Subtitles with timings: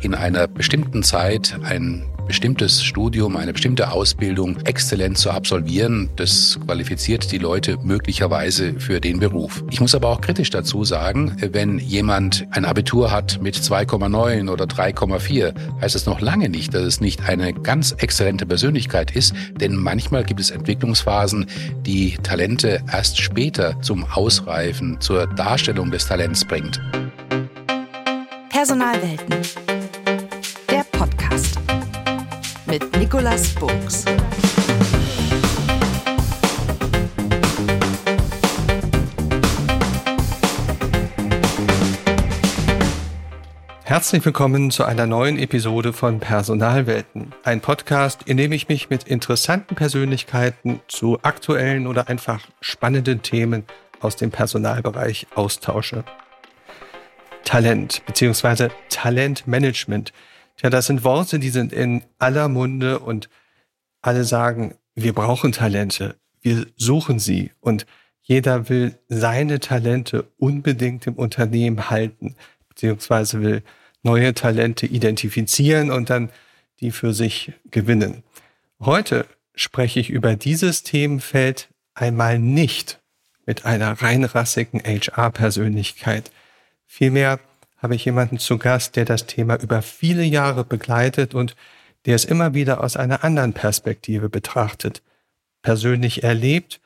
[0.00, 7.30] in einer bestimmten Zeit ein bestimmtes Studium, eine bestimmte Ausbildung exzellent zu absolvieren, das qualifiziert
[7.30, 9.64] die Leute möglicherweise für den Beruf.
[9.70, 14.64] Ich muss aber auch kritisch dazu sagen, wenn jemand ein Abitur hat mit 2,9 oder
[14.64, 19.76] 3,4, heißt es noch lange nicht, dass es nicht eine ganz exzellente Persönlichkeit ist, denn
[19.76, 21.46] manchmal gibt es Entwicklungsphasen,
[21.82, 26.80] die Talente erst später zum Ausreifen, zur Darstellung des Talents bringt.
[28.50, 29.75] Personalwelten.
[32.68, 34.04] Mit Nicolas Buchs.
[43.84, 49.04] Herzlich willkommen zu einer neuen Episode von Personalwelten, ein Podcast, in dem ich mich mit
[49.04, 53.64] interessanten Persönlichkeiten zu aktuellen oder einfach spannenden Themen
[54.00, 56.02] aus dem Personalbereich austausche.
[57.44, 58.70] Talent bzw.
[58.88, 60.12] Talentmanagement
[60.56, 63.28] Tja, das sind Worte, die sind in aller Munde und
[64.00, 67.86] alle sagen, wir brauchen Talente, wir suchen sie und
[68.22, 72.34] jeder will seine Talente unbedingt im Unternehmen halten,
[72.68, 73.62] beziehungsweise will
[74.02, 76.30] neue Talente identifizieren und dann
[76.80, 78.22] die für sich gewinnen.
[78.80, 83.00] Heute spreche ich über dieses Themenfeld einmal nicht
[83.46, 86.30] mit einer reinrassigen HR-Persönlichkeit.
[86.86, 87.40] Vielmehr
[87.76, 91.56] habe ich jemanden zu Gast, der das Thema über viele Jahre begleitet und
[92.06, 95.02] der es immer wieder aus einer anderen Perspektive betrachtet,
[95.62, 96.80] persönlich erlebt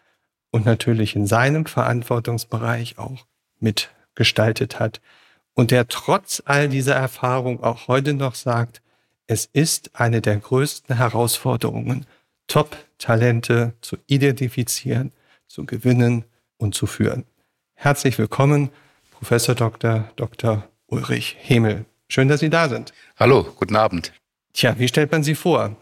[0.50, 3.27] und natürlich in seinem Verantwortungsbereich auch
[3.58, 5.00] mitgestaltet hat.
[5.55, 8.80] Und der trotz all dieser Erfahrung auch heute noch sagt,
[9.27, 12.06] es ist eine der größten Herausforderungen,
[12.47, 15.12] Top-Talente zu identifizieren,
[15.47, 16.25] zu gewinnen
[16.56, 17.25] und zu führen.
[17.75, 18.70] Herzlich willkommen,
[19.12, 20.10] Professor Dr.
[20.16, 20.69] Dr.
[20.91, 21.86] Ulrich Hemel.
[22.08, 22.92] Schön, dass Sie da sind.
[23.16, 24.12] Hallo, guten Abend.
[24.52, 25.77] Tja, wie stellt man Sie vor?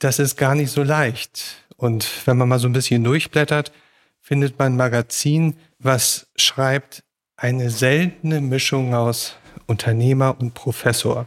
[0.00, 1.64] Das ist gar nicht so leicht.
[1.76, 3.72] Und wenn man mal so ein bisschen durchblättert,
[4.20, 7.04] findet man ein Magazin, was schreibt
[7.36, 11.26] eine seltene Mischung aus Unternehmer und Professor.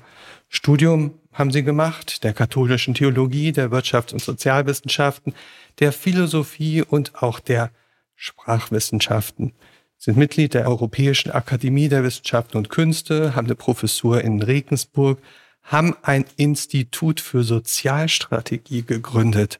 [0.49, 5.33] Studium haben sie gemacht, der katholischen Theologie, der Wirtschafts- und Sozialwissenschaften,
[5.79, 7.71] der Philosophie und auch der
[8.15, 9.53] Sprachwissenschaften
[10.01, 15.19] sind Mitglied der Europäischen Akademie der Wissenschaften und Künste, haben eine Professur in Regensburg,
[15.61, 19.59] haben ein Institut für Sozialstrategie gegründet,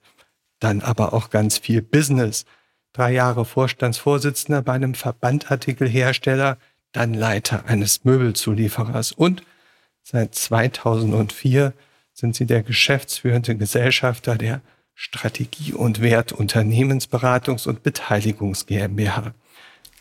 [0.60, 2.46] dann aber auch ganz viel Business.
[2.92, 6.58] Drei Jahre Vorstandsvorsitzender bei einem Verbandartikelhersteller,
[6.92, 9.44] dann Leiter eines Möbelzulieferers und
[10.02, 11.74] seit 2004
[12.14, 14.62] sind sie der geschäftsführende Gesellschafter der
[14.96, 19.36] Strategie- und Wertunternehmensberatungs- und Beteiligungs GmbH.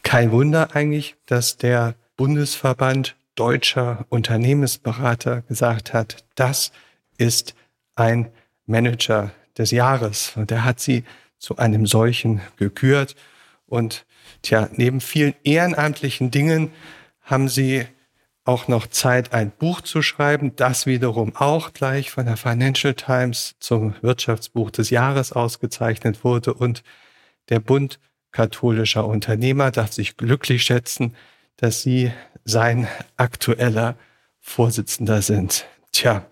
[0.02, 6.72] Kein Wunder eigentlich, dass der Bundesverband deutscher Unternehmensberater gesagt hat, das
[7.16, 7.54] ist
[7.94, 8.30] ein
[8.66, 10.32] Manager des Jahres.
[10.36, 11.04] Und er hat sie
[11.38, 13.16] zu einem solchen gekürt.
[13.66, 14.04] Und
[14.42, 16.70] tja, neben vielen ehrenamtlichen Dingen
[17.22, 17.86] haben sie
[18.44, 23.54] auch noch Zeit, ein Buch zu schreiben, das wiederum auch gleich von der Financial Times
[23.60, 26.54] zum Wirtschaftsbuch des Jahres ausgezeichnet wurde.
[26.54, 26.82] Und
[27.48, 27.98] der Bund
[28.32, 31.16] katholischer Unternehmer darf sich glücklich schätzen,
[31.56, 32.12] dass Sie
[32.44, 33.96] sein aktueller
[34.38, 35.66] Vorsitzender sind.
[35.92, 36.24] Tja,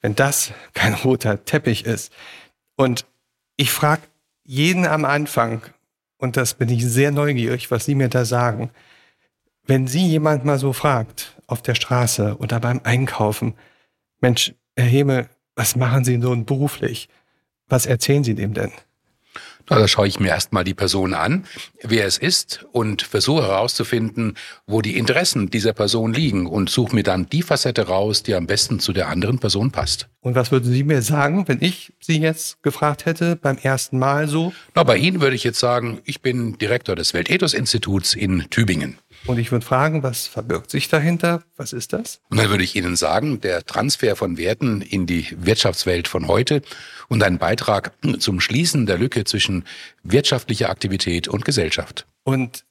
[0.00, 2.12] wenn das kein roter Teppich ist.
[2.76, 3.06] Und
[3.56, 4.02] ich frage
[4.44, 5.62] jeden am Anfang,
[6.16, 8.70] und das bin ich sehr neugierig, was Sie mir da sagen,
[9.64, 13.54] wenn Sie jemand mal so fragt, auf der Straße oder beim Einkaufen,
[14.20, 17.08] Mensch, Herr Heme, was machen Sie nun beruflich?
[17.66, 18.72] Was erzählen Sie dem denn?
[19.78, 21.44] Da schaue ich mir erstmal die Person an,
[21.80, 24.34] wer es ist und versuche herauszufinden,
[24.66, 28.48] wo die Interessen dieser Person liegen und suche mir dann die Facette raus, die am
[28.48, 30.08] besten zu der anderen Person passt.
[30.22, 34.26] Und was würden Sie mir sagen, wenn ich Sie jetzt gefragt hätte beim ersten Mal
[34.26, 34.52] so?
[34.74, 38.98] Na, bei Ihnen würde ich jetzt sagen, ich bin Direktor des Weltethos-Instituts in Tübingen.
[39.26, 41.42] Und ich würde fragen, was verbirgt sich dahinter?
[41.56, 42.20] Was ist das?
[42.30, 46.62] Und dann würde ich Ihnen sagen, der Transfer von Werten in die Wirtschaftswelt von heute
[47.08, 49.64] und ein Beitrag zum Schließen der Lücke zwischen
[50.02, 52.06] wirtschaftlicher Aktivität und Gesellschaft.
[52.24, 52.64] Und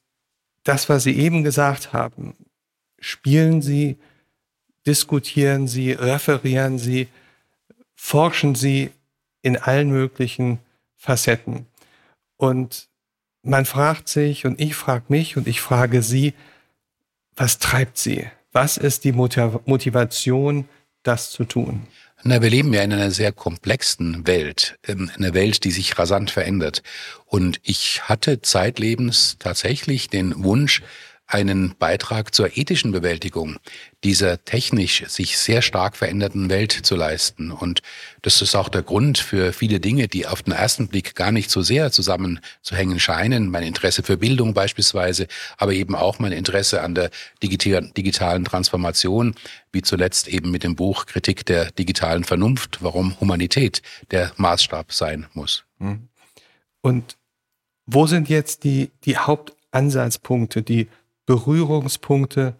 [0.64, 2.34] das, was Sie eben gesagt haben,
[2.98, 3.96] spielen Sie,
[4.86, 7.08] diskutieren Sie, referieren Sie,
[7.94, 8.90] forschen Sie
[9.42, 10.58] in allen möglichen
[10.96, 11.66] Facetten.
[12.36, 12.89] Und
[13.42, 16.34] man fragt sich und ich frage mich und ich frage Sie,
[17.36, 18.26] was treibt Sie?
[18.52, 20.68] Was ist die Motivation,
[21.02, 21.86] das zu tun?
[22.22, 26.30] Na, wir leben ja in einer sehr komplexen Welt, ähm, eine Welt, die sich rasant
[26.30, 26.82] verändert.
[27.24, 30.82] Und ich hatte zeitlebens tatsächlich den Wunsch,
[31.30, 33.58] einen Beitrag zur ethischen Bewältigung
[34.02, 37.52] dieser technisch sich sehr stark veränderten Welt zu leisten.
[37.52, 37.82] Und
[38.22, 41.50] das ist auch der Grund für viele Dinge, die auf den ersten Blick gar nicht
[41.50, 43.50] so sehr zusammenzuhängen scheinen.
[43.50, 47.10] Mein Interesse für Bildung beispielsweise, aber eben auch mein Interesse an der
[47.42, 49.34] digitalen Transformation,
[49.72, 55.26] wie zuletzt eben mit dem Buch Kritik der digitalen Vernunft, warum Humanität der Maßstab sein
[55.34, 55.64] muss.
[55.78, 56.08] Mhm.
[56.80, 57.16] Und
[57.86, 60.88] wo sind jetzt die, die Hauptansatzpunkte, die
[61.30, 62.56] Berührungspunkte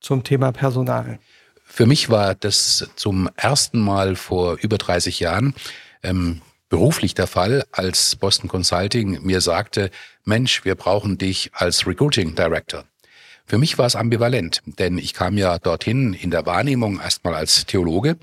[0.00, 1.18] zum Thema Personal?
[1.62, 5.54] Für mich war das zum ersten Mal vor über 30 Jahren
[6.02, 9.90] ähm, beruflich der Fall, als Boston Consulting mir sagte,
[10.24, 12.84] Mensch, wir brauchen dich als Recruiting Director.
[13.44, 17.66] Für mich war es ambivalent, denn ich kam ja dorthin in der Wahrnehmung erstmal als
[17.66, 18.16] Theologe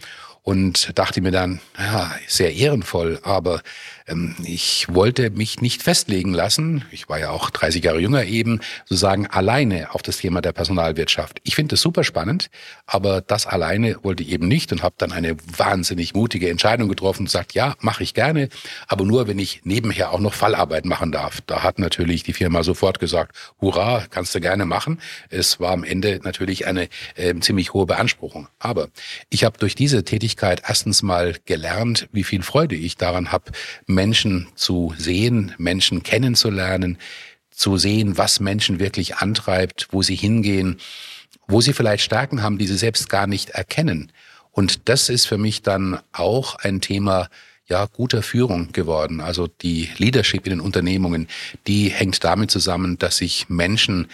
[0.47, 3.61] und dachte mir dann, ja, sehr ehrenvoll, aber
[4.07, 8.61] ähm, ich wollte mich nicht festlegen lassen, ich war ja auch 30 Jahre jünger eben,
[8.85, 11.41] sozusagen alleine auf das Thema der Personalwirtschaft.
[11.43, 12.49] Ich finde es super spannend,
[12.85, 17.23] aber das alleine wollte ich eben nicht und habe dann eine wahnsinnig mutige Entscheidung getroffen
[17.23, 18.47] und gesagt, ja, mache ich gerne,
[18.87, 21.41] aber nur, wenn ich nebenher auch noch Fallarbeit machen darf.
[21.41, 25.01] Da hat natürlich die Firma sofort gesagt, hurra, kannst du gerne machen.
[25.29, 28.47] Es war am Ende natürlich eine äh, ziemlich hohe Beanspruchung.
[28.59, 28.87] Aber
[29.29, 33.51] ich habe durch diese Tätigkeit erstens mal gelernt, wie viel Freude ich daran habe,
[33.85, 36.97] Menschen zu sehen, Menschen kennenzulernen,
[37.51, 40.79] zu sehen, was Menschen wirklich antreibt, wo sie hingehen,
[41.47, 44.11] wo sie vielleicht Stärken haben, die sie selbst gar nicht erkennen.
[44.51, 47.29] Und das ist für mich dann auch ein Thema,
[47.67, 49.21] ja, guter Führung geworden.
[49.21, 51.27] Also die Leadership in den Unternehmungen,
[51.67, 54.07] die hängt damit zusammen, dass sich Menschen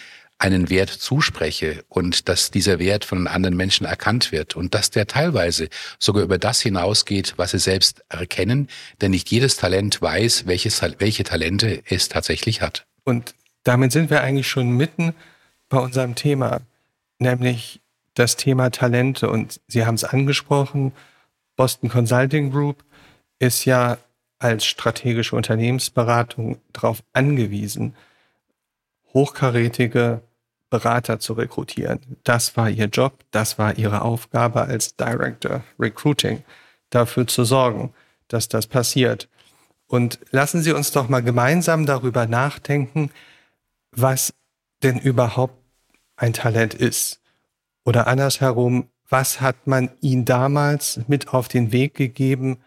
[0.43, 5.07] einen Wert zuspreche und dass dieser Wert von anderen Menschen erkannt wird und dass der
[5.07, 5.69] teilweise
[5.99, 8.67] sogar über das hinausgeht, was sie selbst erkennen,
[8.99, 12.85] denn nicht jedes Talent weiß, welches, welche Talente es tatsächlich hat.
[13.05, 15.13] Und damit sind wir eigentlich schon mitten
[15.69, 16.59] bei unserem Thema,
[17.19, 17.79] nämlich
[18.13, 19.29] das Thema Talente.
[19.29, 20.91] Und Sie haben es angesprochen,
[21.55, 22.83] Boston Consulting Group
[23.39, 23.97] ist ja
[24.39, 27.95] als strategische Unternehmensberatung darauf angewiesen,
[29.13, 30.21] hochkarätige
[30.73, 31.99] Berater zu rekrutieren.
[32.23, 36.43] Das war ihr Job, das war ihre Aufgabe als Director Recruiting,
[36.89, 37.93] dafür zu sorgen,
[38.27, 39.29] dass das passiert.
[39.85, 43.11] Und lassen Sie uns doch mal gemeinsam darüber nachdenken,
[43.91, 44.33] was
[44.81, 45.53] denn überhaupt
[46.15, 47.21] ein Talent ist.
[47.85, 52.57] Oder andersherum, was hat man Ihnen damals mit auf den Weg gegeben,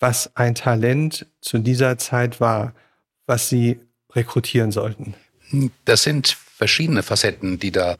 [0.00, 2.72] was ein Talent zu dieser Zeit war,
[3.26, 3.80] was Sie
[4.12, 5.12] rekrutieren sollten?
[5.84, 7.96] Das sind verschiedene Facetten, die da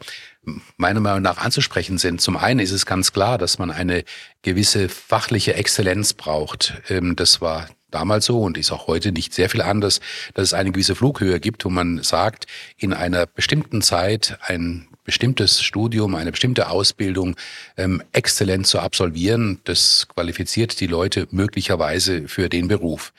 [0.76, 2.20] meiner Meinung nach anzusprechen sind.
[2.20, 4.04] Zum einen ist es ganz klar, dass man eine
[4.42, 6.74] gewisse fachliche Exzellenz braucht.
[6.88, 10.00] Ähm, das war damals so und ist auch heute nicht sehr viel anders,
[10.34, 12.46] dass es eine gewisse Flughöhe gibt, wo man sagt,
[12.76, 17.36] in einer bestimmten Zeit ein bestimmtes Studium, eine bestimmte Ausbildung
[17.76, 19.60] ähm, exzellent zu absolvieren.
[19.64, 23.12] Das qualifiziert die Leute möglicherweise für den Beruf.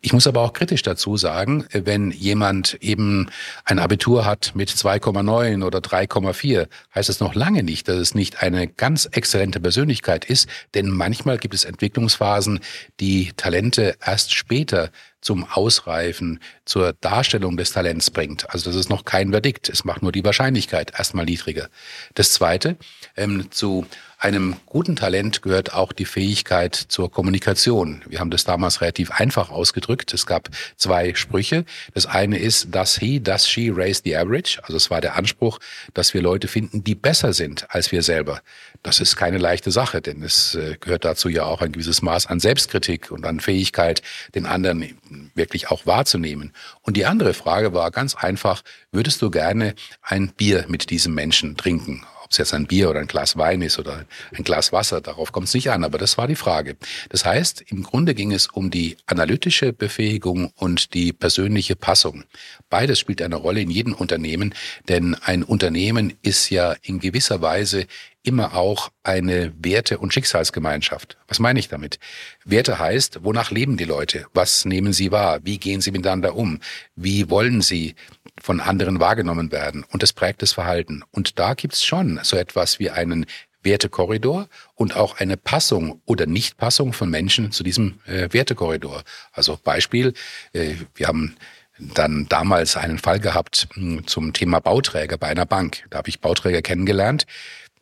[0.00, 3.30] Ich muss aber auch kritisch dazu sagen, wenn jemand eben
[3.64, 8.42] ein Abitur hat mit 2,9 oder 3,4, heißt es noch lange nicht, dass es nicht
[8.42, 12.60] eine ganz exzellente Persönlichkeit ist, denn manchmal gibt es Entwicklungsphasen,
[13.00, 14.90] die Talente erst später
[15.20, 16.40] zum Ausreifen,
[16.70, 18.48] zur Darstellung des Talents bringt.
[18.48, 19.68] Also das ist noch kein Verdikt.
[19.68, 21.68] Es macht nur die Wahrscheinlichkeit erstmal niedriger.
[22.14, 22.76] Das Zweite,
[23.16, 23.86] ähm, zu
[24.20, 28.02] einem guten Talent gehört auch die Fähigkeit zur Kommunikation.
[28.06, 30.12] Wir haben das damals relativ einfach ausgedrückt.
[30.12, 31.64] Es gab zwei Sprüche.
[31.94, 34.60] Das eine ist, does he, does she raise the average?
[34.62, 35.58] Also es war der Anspruch,
[35.94, 38.42] dass wir Leute finden, die besser sind als wir selber.
[38.82, 42.26] Das ist keine leichte Sache, denn es äh, gehört dazu ja auch ein gewisses Maß
[42.26, 44.02] an Selbstkritik und an Fähigkeit,
[44.34, 44.98] den anderen
[45.34, 46.52] wirklich auch wahrzunehmen.
[46.82, 48.62] Und die andere Frage war ganz einfach,
[48.92, 52.04] würdest du gerne ein Bier mit diesem Menschen trinken?
[52.22, 55.32] Ob es jetzt ein Bier oder ein Glas Wein ist oder ein Glas Wasser, darauf
[55.32, 56.76] kommt es nicht an, aber das war die Frage.
[57.08, 62.22] Das heißt, im Grunde ging es um die analytische Befähigung und die persönliche Passung.
[62.68, 64.54] Beides spielt eine Rolle in jedem Unternehmen,
[64.88, 67.86] denn ein Unternehmen ist ja in gewisser Weise
[68.22, 71.16] immer auch eine Werte- und Schicksalsgemeinschaft.
[71.26, 71.98] Was meine ich damit?
[72.44, 74.26] Werte heißt, wonach leben die Leute?
[74.34, 75.40] Was nehmen sie wahr?
[75.42, 76.60] Wie gehen sie miteinander um?
[76.96, 77.94] Wie wollen sie
[78.40, 79.84] von anderen wahrgenommen werden.
[79.90, 81.02] Und das prägt das Verhalten.
[81.10, 83.26] Und da gibt's schon so etwas wie einen
[83.62, 89.02] Wertekorridor und auch eine Passung oder Nichtpassung von Menschen zu diesem äh, Wertekorridor.
[89.32, 90.14] Also Beispiel,
[90.52, 91.36] äh, wir haben
[91.78, 95.84] dann damals einen Fall gehabt mh, hm, zum Thema Bauträger bei einer Bank.
[95.90, 97.26] Da habe ich Bauträger kennengelernt.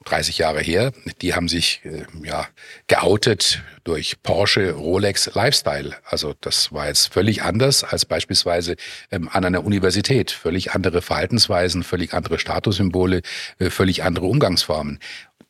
[0.09, 0.93] 30 Jahre her.
[1.23, 2.47] Die haben sich äh, ja
[2.87, 5.97] geoutet durch Porsche, Rolex, Lifestyle.
[6.05, 8.77] Also das war jetzt völlig anders als beispielsweise
[9.11, 10.31] ähm, an einer Universität.
[10.31, 13.23] Völlig andere Verhaltensweisen, völlig andere Statussymbole,
[13.59, 14.99] äh, völlig andere Umgangsformen.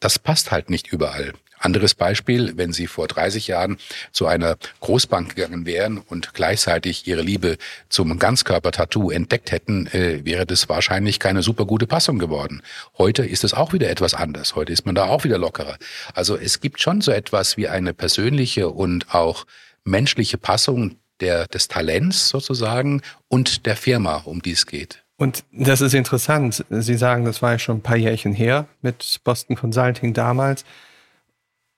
[0.01, 1.35] Das passt halt nicht überall.
[1.61, 3.79] Anderes Beispiel, wenn Sie vor 30 Jahren
[4.13, 10.47] zu einer Großbank gegangen wären und gleichzeitig Ihre Liebe zum Ganzkörper-Tattoo entdeckt hätten, äh, wäre
[10.47, 12.63] das wahrscheinlich keine super gute Passung geworden.
[12.97, 14.55] Heute ist es auch wieder etwas anders.
[14.55, 15.79] Heute ist man da auch wieder lockerer.
[16.15, 19.45] Also es gibt schon so etwas wie eine persönliche und auch
[19.85, 25.03] menschliche Passung der, des Talents sozusagen und der Firma, um die es geht.
[25.19, 26.65] Und das ist interessant.
[26.71, 30.65] Sie sagen, das war ja schon ein paar Jährchen her mit Boston Consulting damals.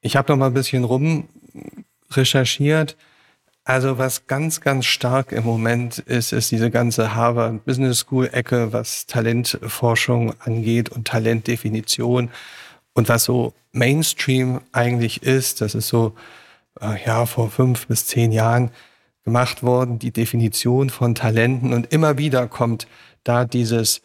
[0.02, 1.26] Ich habe noch mal ein bisschen rum
[2.12, 2.96] recherchiert.
[3.64, 8.74] Also was ganz, ganz stark im Moment ist, ist diese ganze Harvard Business School Ecke,
[8.74, 12.30] was Talentforschung angeht und Talentdefinition.
[12.92, 16.14] Und was so Mainstream eigentlich ist, das ist so,
[16.80, 18.70] äh, ja, vor fünf bis zehn Jahren
[19.24, 21.72] gemacht worden, die Definition von Talenten.
[21.72, 22.86] Und immer wieder kommt
[23.24, 24.02] da dieses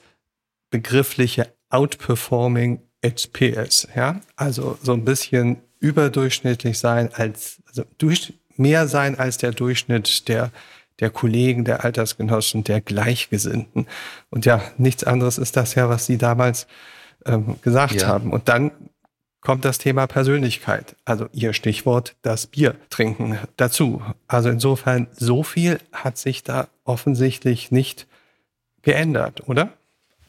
[0.70, 4.22] begriffliche Outperforming HPS, ja.
[4.36, 10.52] Also so ein bisschen überdurchschnittlich sein als, also durch, mehr sein als der Durchschnitt der,
[11.00, 13.88] der Kollegen, der Altersgenossen, der Gleichgesinnten.
[14.30, 16.68] Und ja, nichts anderes ist das ja, was Sie damals
[17.26, 18.08] ähm, gesagt ja.
[18.08, 18.32] haben.
[18.32, 18.72] Und dann
[19.42, 24.02] kommt das Thema Persönlichkeit, also Ihr Stichwort, das Bier trinken dazu.
[24.28, 28.08] Also insofern, so viel hat sich da offensichtlich nicht
[28.86, 29.74] geändert, oder?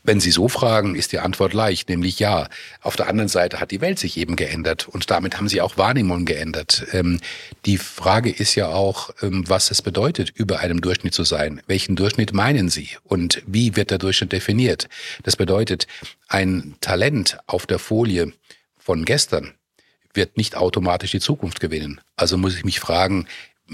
[0.07, 2.49] Wenn Sie so fragen, ist die Antwort leicht, nämlich ja.
[2.81, 5.77] Auf der anderen Seite hat die Welt sich eben geändert und damit haben Sie auch
[5.79, 6.87] Wahrnehmungen geändert.
[6.93, 7.19] Ähm,
[7.65, 11.61] die Frage ist ja auch, ähm, was es bedeutet, über einem Durchschnitt zu sein.
[11.67, 14.89] Welchen Durchschnitt meinen Sie und wie wird der Durchschnitt definiert?
[15.25, 15.89] Das bedeutet,
[16.29, 18.33] ein Talent auf der Folie
[18.79, 19.55] von gestern
[20.15, 22.01] wird nicht automatisch die Zukunft gewinnen.
[22.15, 23.27] Also muss ich mich fragen,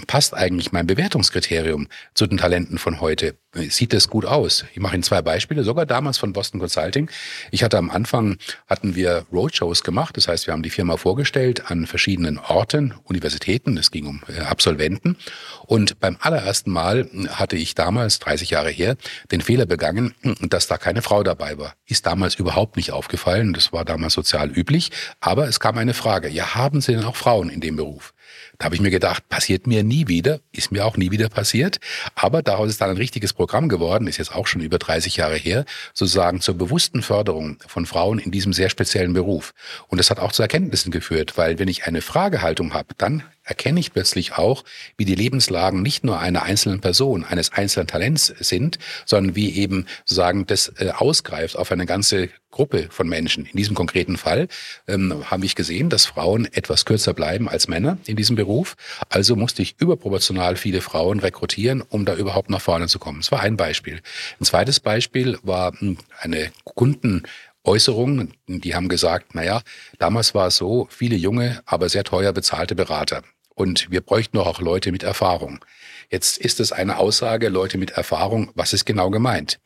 [0.06, 3.36] passt eigentlich mein Bewertungskriterium zu den Talenten von heute?
[3.54, 4.64] Sieht das gut aus?
[4.72, 7.10] Ich mache Ihnen zwei Beispiele, sogar damals von Boston Consulting.
[7.50, 11.70] Ich hatte am Anfang, hatten wir Roadshows gemacht, das heißt, wir haben die Firma vorgestellt
[11.70, 15.18] an verschiedenen Orten, Universitäten, es ging um äh, Absolventen.
[15.66, 18.96] Und beim allerersten Mal hatte ich damals, 30 Jahre her,
[19.30, 21.74] den Fehler begangen, dass da keine Frau dabei war.
[21.86, 26.30] Ist damals überhaupt nicht aufgefallen, das war damals sozial üblich, aber es kam eine Frage,
[26.30, 28.14] ja, haben Sie denn auch Frauen in dem Beruf?
[28.62, 31.80] Da habe ich mir gedacht, passiert mir nie wieder, ist mir auch nie wieder passiert.
[32.14, 35.34] Aber daraus ist dann ein richtiges Programm geworden, ist jetzt auch schon über 30 Jahre
[35.34, 35.64] her,
[35.94, 39.52] sozusagen zur bewussten Förderung von Frauen in diesem sehr speziellen Beruf.
[39.88, 43.80] Und das hat auch zu Erkenntnissen geführt, weil wenn ich eine Fragehaltung habe, dann erkenne
[43.80, 44.64] ich plötzlich auch,
[44.96, 49.84] wie die Lebenslagen nicht nur einer einzelnen Person, eines einzelnen Talents sind, sondern wie eben
[50.06, 53.44] sozusagen das äh, ausgreift auf eine ganze Gruppe von Menschen.
[53.44, 54.48] In diesem konkreten Fall
[54.88, 58.74] ähm, habe ich gesehen, dass Frauen etwas kürzer bleiben als Männer in diesem Beruf.
[59.10, 63.20] Also musste ich überproportional viele Frauen rekrutieren, um da überhaupt nach vorne zu kommen.
[63.20, 64.00] Das war ein Beispiel.
[64.40, 67.24] Ein zweites Beispiel war hm, eine Kunden
[67.64, 69.62] Äußerungen, die haben gesagt, naja,
[69.98, 73.22] damals war es so, viele junge, aber sehr teuer bezahlte Berater.
[73.54, 75.64] Und wir bräuchten doch auch Leute mit Erfahrung.
[76.10, 79.60] Jetzt ist es eine Aussage, Leute mit Erfahrung, was ist genau gemeint?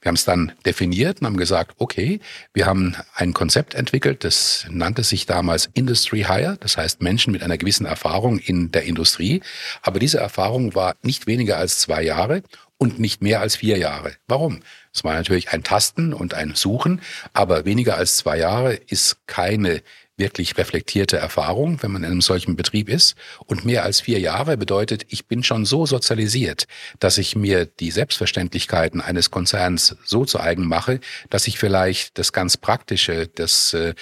[0.00, 2.20] Wir haben es dann definiert und haben gesagt, okay,
[2.54, 7.42] wir haben ein Konzept entwickelt, das nannte sich damals Industry Hire, das heißt Menschen mit
[7.42, 9.42] einer gewissen Erfahrung in der Industrie.
[9.82, 12.44] Aber diese Erfahrung war nicht weniger als zwei Jahre
[12.76, 14.12] und nicht mehr als vier Jahre.
[14.28, 14.60] Warum?
[14.94, 17.00] Es war natürlich ein Tasten und ein Suchen,
[17.32, 19.82] aber weniger als zwei Jahre ist keine
[20.18, 23.14] wirklich reflektierte Erfahrung, wenn man in einem solchen Betrieb ist.
[23.46, 26.66] Und mehr als vier Jahre bedeutet, ich bin schon so sozialisiert,
[26.98, 32.32] dass ich mir die Selbstverständlichkeiten eines Konzerns so zu eigen mache, dass ich vielleicht das
[32.32, 33.94] ganz Praktische, das äh,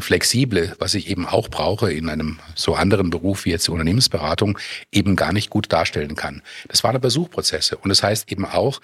[0.00, 4.58] Flexible, was ich eben auch brauche in einem so anderen Beruf wie jetzt die Unternehmensberatung,
[4.92, 6.42] eben gar nicht gut darstellen kann.
[6.68, 7.76] Das waren aber Suchprozesse.
[7.76, 8.80] Und das heißt eben auch,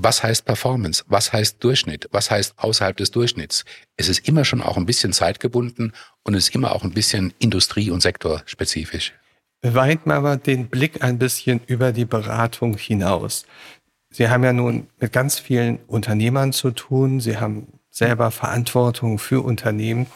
[0.00, 1.04] was heißt Performance?
[1.08, 2.08] Was heißt Durchschnitt?
[2.12, 3.64] Was heißt außerhalb des Durchschnitts?
[3.96, 7.34] Es ist immer schon auch ein bisschen zeitgebunden und es ist immer auch ein bisschen
[7.38, 9.12] industrie- und sektorspezifisch.
[9.62, 13.44] Weiten wir aber den Blick ein bisschen über die Beratung hinaus.
[14.10, 17.18] Sie haben ja nun mit ganz vielen Unternehmern zu tun.
[17.18, 20.06] Sie haben selber Verantwortung für Unternehmen.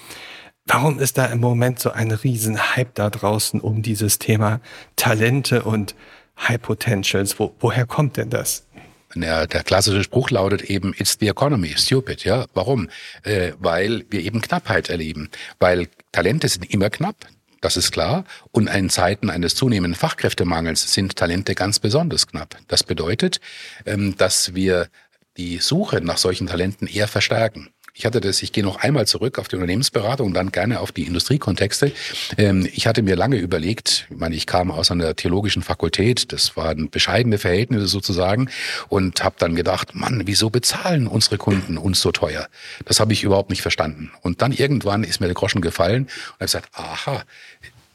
[0.64, 4.60] Warum ist da im Moment so ein Riesenhype da draußen um dieses Thema
[4.94, 5.96] Talente und
[6.38, 7.40] High Potentials?
[7.40, 8.68] Wo, woher kommt denn das?
[9.14, 12.25] Der, der klassische Spruch lautet eben, it's the economy, stupid.
[12.25, 12.88] Ja, warum?
[13.23, 15.31] Äh, weil wir eben Knappheit erleben.
[15.59, 17.16] Weil Talente sind immer knapp.
[17.61, 18.25] Das ist klar.
[18.50, 22.57] Und in Zeiten eines zunehmenden Fachkräftemangels sind Talente ganz besonders knapp.
[22.69, 23.40] Das bedeutet,
[23.87, 24.88] ähm, dass wir
[25.37, 27.71] die Suche nach solchen Talenten eher verstärken.
[27.94, 30.92] Ich hatte das, ich gehe noch einmal zurück auf die Unternehmensberatung und dann gerne auf
[30.92, 31.92] die Industriekontexte.
[32.38, 36.56] Ähm, ich hatte mir lange überlegt, ich meine, ich kam aus einer theologischen Fakultät, das
[36.56, 38.49] waren bescheidene Verhältnisse sozusagen
[38.88, 42.49] und habe dann gedacht, Mann, wieso bezahlen unsere Kunden uns so teuer?
[42.87, 44.11] Das habe ich überhaupt nicht verstanden.
[44.22, 47.25] Und dann irgendwann ist mir der Groschen gefallen und habe gesagt, aha,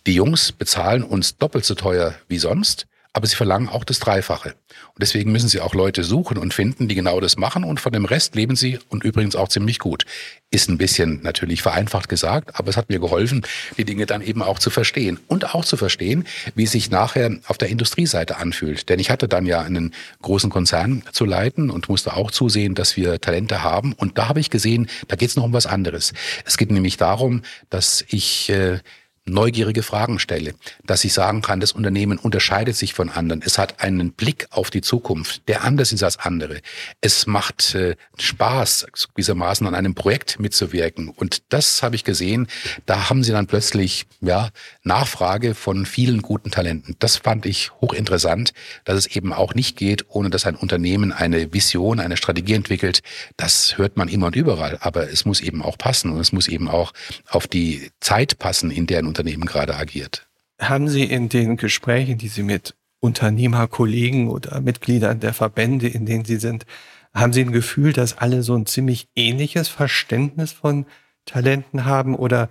[0.05, 4.49] die Jungs bezahlen uns doppelt so teuer wie sonst aber sie verlangen auch das Dreifache.
[4.49, 7.91] Und deswegen müssen sie auch Leute suchen und finden, die genau das machen und von
[7.91, 10.05] dem Rest leben sie und übrigens auch ziemlich gut.
[10.49, 13.45] Ist ein bisschen natürlich vereinfacht gesagt, aber es hat mir geholfen,
[13.77, 17.37] die Dinge dann eben auch zu verstehen und auch zu verstehen, wie es sich nachher
[17.47, 18.89] auf der Industrieseite anfühlt.
[18.89, 22.97] Denn ich hatte dann ja einen großen Konzern zu leiten und musste auch zusehen, dass
[22.97, 23.93] wir Talente haben.
[23.93, 26.13] Und da habe ich gesehen, da geht es noch um was anderes.
[26.45, 28.79] Es geht nämlich darum, dass ich äh,
[29.27, 30.55] neugierige Fragen stelle,
[30.85, 33.41] dass ich sagen kann, das Unternehmen unterscheidet sich von anderen.
[33.41, 36.61] Es hat einen Blick auf die Zukunft, der anders ist als andere.
[37.01, 41.09] Es macht äh, Spaß, gewissermaßen an einem Projekt mitzuwirken.
[41.09, 42.47] Und das habe ich gesehen.
[42.85, 44.49] Da haben sie dann plötzlich ja,
[44.87, 46.95] Nachfrage von vielen guten Talenten.
[46.99, 48.53] Das fand ich hochinteressant,
[48.85, 53.01] dass es eben auch nicht geht, ohne dass ein Unternehmen eine Vision, eine Strategie entwickelt.
[53.37, 54.77] Das hört man immer und überall.
[54.81, 56.93] Aber es muss eben auch passen und es muss eben auch
[57.29, 60.27] auf die Zeit passen, in der ein Unternehmen gerade agiert.
[60.59, 66.25] Haben Sie in den Gesprächen, die Sie mit Unternehmerkollegen oder Mitgliedern der Verbände, in denen
[66.25, 66.65] Sie sind,
[67.13, 70.85] haben Sie ein Gefühl, dass alle so ein ziemlich ähnliches Verständnis von
[71.25, 72.49] Talenten haben oder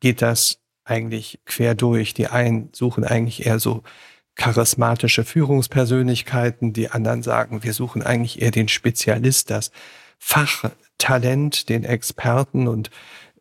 [0.00, 2.14] geht das eigentlich quer durch?
[2.14, 3.82] Die einen suchen eigentlich eher so
[4.34, 9.70] charismatische Führungspersönlichkeiten, die anderen sagen, wir suchen eigentlich eher den Spezialist, das
[10.18, 12.90] Fachtalent, den Experten und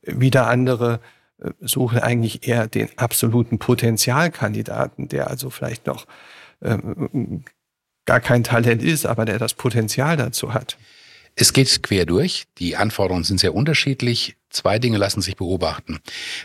[0.04, 1.00] wieder andere
[1.60, 6.06] suchen eigentlich eher den absoluten Potenzialkandidaten, der also vielleicht noch
[6.62, 7.44] ähm,
[8.06, 10.78] gar kein Talent ist, aber der das Potenzial dazu hat.
[11.36, 12.46] Es geht quer durch.
[12.60, 14.36] Die Anforderungen sind sehr unterschiedlich.
[14.50, 16.00] Zwei Dinge lassen sich beobachten.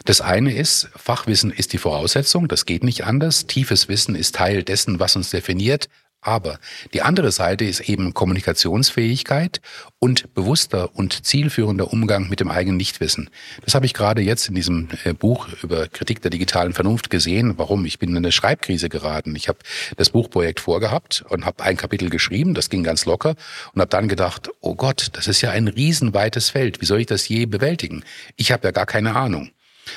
[0.07, 2.49] Das eine ist, Fachwissen ist die Voraussetzung.
[2.49, 3.47] Das geht nicht anders.
[3.47, 5.89] Tiefes Wissen ist Teil dessen, was uns definiert.
[6.21, 6.59] Aber
[6.93, 9.61] die andere Seite ist eben Kommunikationsfähigkeit
[10.01, 13.31] und bewusster und zielführender Umgang mit dem eigenen Nichtwissen.
[13.65, 17.55] Das habe ich gerade jetzt in diesem äh, Buch über Kritik der digitalen Vernunft gesehen.
[17.57, 17.85] Warum?
[17.85, 19.37] Ich bin in eine Schreibkrise geraten.
[19.37, 19.59] Ich habe
[19.97, 23.37] das Buchprojekt vorgehabt und habe ein Kapitel geschrieben, das ging ganz locker
[23.73, 26.81] und habe dann gedacht, oh Gott, das ist ja ein riesenweites Feld.
[26.81, 28.03] Wie soll ich das je bewältigen?
[28.37, 29.51] Ich habe ja gar keine Ahnung.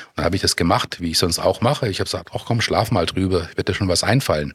[0.10, 1.90] Und dann habe ich das gemacht, wie ich sonst auch mache.
[1.90, 4.54] Ich habe gesagt, ach komm, schlaf mal drüber, wird dir schon was einfallen.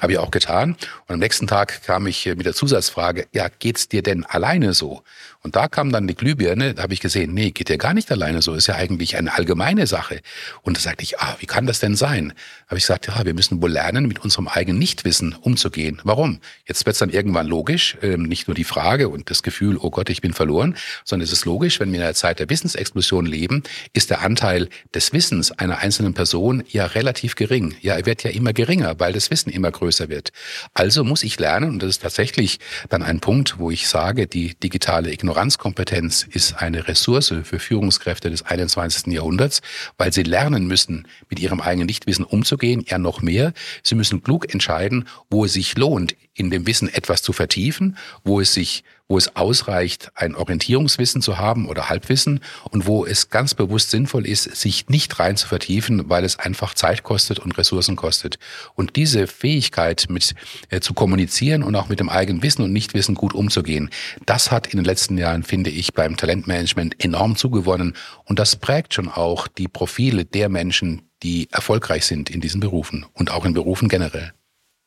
[0.00, 0.76] Habe ich auch getan.
[1.06, 5.02] Und am nächsten Tag kam ich mit der Zusatzfrage, ja, geht's dir denn alleine so?
[5.46, 8.10] Und da kam dann die Glühbirne, da habe ich gesehen, nee, geht ja gar nicht
[8.10, 10.20] alleine so, ist ja eigentlich eine allgemeine Sache.
[10.62, 12.32] Und da sagte ich, ah, wie kann das denn sein?
[12.66, 16.00] Habe ich gesagt, ja, wir müssen wohl lernen, mit unserem eigenen Nichtwissen umzugehen.
[16.02, 16.40] Warum?
[16.66, 19.90] Jetzt wird es dann irgendwann logisch, ähm, nicht nur die Frage und das Gefühl, oh
[19.90, 23.24] Gott, ich bin verloren, sondern es ist logisch, wenn wir in einer Zeit der Wissensexplosion
[23.24, 27.74] leben, ist der Anteil des Wissens einer einzelnen Person ja relativ gering.
[27.80, 30.30] Ja, er wird ja immer geringer, weil das Wissen immer größer wird.
[30.74, 32.58] Also muss ich lernen, und das ist tatsächlich
[32.88, 38.42] dann ein Punkt, wo ich sage, die digitale Ignoranzkompetenz ist eine Ressource für Führungskräfte des
[38.42, 39.12] 21.
[39.12, 39.60] Jahrhunderts,
[39.98, 43.52] weil sie lernen müssen, mit ihrem eigenen Nichtwissen umzugehen, ja noch mehr.
[43.82, 48.40] Sie müssen klug entscheiden, wo es sich lohnt, in dem Wissen etwas zu vertiefen, wo
[48.40, 52.40] es sich wo es ausreicht, ein Orientierungswissen zu haben oder Halbwissen
[52.70, 56.74] und wo es ganz bewusst sinnvoll ist, sich nicht rein zu vertiefen, weil es einfach
[56.74, 58.38] Zeit kostet und Ressourcen kostet.
[58.74, 60.34] Und diese Fähigkeit mit
[60.70, 63.90] äh, zu kommunizieren und auch mit dem eigenen Wissen und Nichtwissen gut umzugehen,
[64.26, 68.94] das hat in den letzten Jahren, finde ich, beim Talentmanagement enorm zugewonnen und das prägt
[68.94, 73.54] schon auch die Profile der Menschen, die erfolgreich sind in diesen Berufen und auch in
[73.54, 74.32] Berufen generell.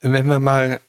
[0.01, 0.81] Wenn wir mal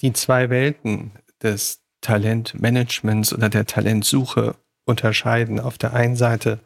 [0.00, 5.60] die zwei Welten des Talentmanagements oder der Talentsuche unterscheiden.
[5.60, 6.60] Auf der einen Seite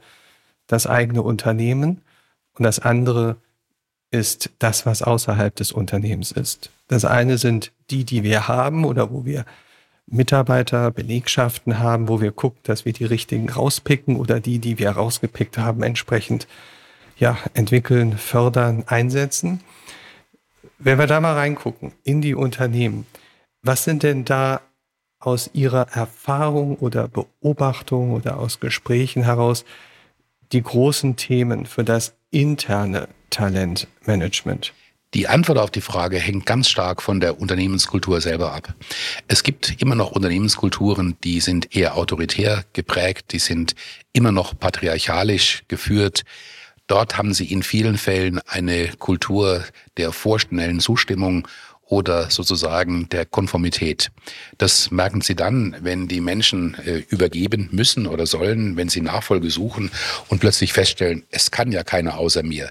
[0.67, 2.03] das eigene Unternehmen
[2.55, 3.37] und das andere
[4.11, 6.71] ist das, was außerhalb des Unternehmens ist.
[6.89, 9.45] Das eine sind die, die wir haben oder wo wir
[10.07, 14.91] Mitarbeiter, Belegschaften haben, wo wir gucken, dass wir die richtigen rauspicken oder die, die wir
[14.91, 16.47] rausgepickt haben, entsprechend
[17.17, 19.61] ja, entwickeln, fördern, einsetzen.
[20.79, 23.07] Wenn wir da mal reingucken in die Unternehmen,
[23.63, 24.61] was sind denn da
[25.27, 29.65] aus Ihrer Erfahrung oder Beobachtung oder aus Gesprächen heraus
[30.53, 34.73] die großen Themen für das interne Talentmanagement?
[35.15, 38.75] Die Antwort auf die Frage hängt ganz stark von der Unternehmenskultur selber ab.
[39.29, 43.75] Es gibt immer noch Unternehmenskulturen, die sind eher autoritär geprägt, die sind
[44.15, 46.23] immer noch patriarchalisch geführt.
[46.87, 49.65] Dort haben sie in vielen Fällen eine Kultur
[49.99, 51.47] der vorschnellen Zustimmung
[51.93, 54.11] oder sozusagen der Konformität.
[54.57, 59.51] Das merken Sie dann, wenn die Menschen äh, übergeben müssen oder sollen, wenn sie Nachfolge
[59.51, 59.91] suchen
[60.29, 62.71] und plötzlich feststellen, es kann ja keiner außer mir.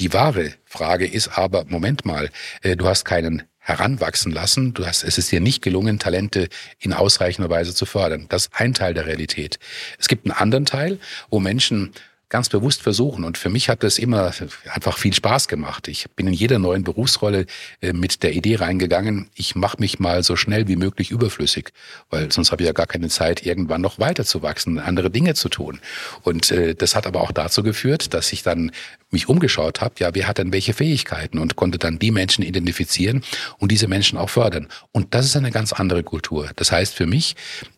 [0.00, 2.28] Die wahre Frage ist aber, Moment mal,
[2.60, 4.74] äh, du hast keinen heranwachsen lassen.
[4.74, 8.26] Du hast, es ist dir nicht gelungen, Talente in ausreichender Weise zu fördern.
[8.28, 9.58] Das ist ein Teil der Realität.
[9.98, 10.98] Es gibt einen anderen Teil,
[11.30, 11.94] wo Menschen
[12.28, 13.24] ganz bewusst versuchen.
[13.24, 14.32] Und für mich hat das immer
[14.72, 15.88] einfach viel Spaß gemacht.
[15.88, 17.46] Ich bin in jeder neuen Berufsrolle
[17.80, 21.70] äh, mit der Idee reingegangen, ich mache mich mal so schnell wie möglich überflüssig,
[22.10, 25.34] weil sonst habe ich ja gar keine Zeit, irgendwann noch weiter zu wachsen, andere Dinge
[25.34, 25.80] zu tun.
[26.22, 28.72] Und äh, das hat aber auch dazu geführt, dass ich dann
[29.10, 33.22] mich umgeschaut habe, ja, wer hat denn welche Fähigkeiten und konnte dann die Menschen identifizieren
[33.58, 34.68] und diese Menschen auch fördern.
[34.92, 36.50] Und das ist eine ganz andere Kultur.
[36.56, 37.34] Das heißt für mich,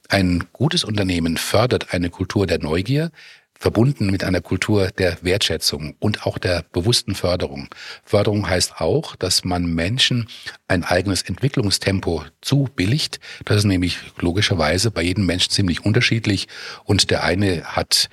[0.08, 3.12] ein gutes Unternehmen fördert eine Kultur der Neugier,
[3.60, 7.68] verbunden mit einer Kultur der Wertschätzung und auch der bewussten Förderung.
[8.04, 10.28] Förderung heißt auch, dass man Menschen
[10.66, 13.20] ein eigenes Entwicklungstempo zubilligt.
[13.44, 16.48] Das ist nämlich logischerweise bei jedem Menschen ziemlich unterschiedlich
[16.84, 18.08] und der eine hat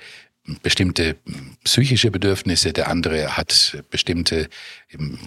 [0.62, 1.16] bestimmte
[1.68, 4.48] psychische Bedürfnisse, der andere hat bestimmte